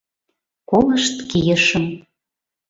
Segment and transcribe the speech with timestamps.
[0.69, 1.85] Колышт кийышым.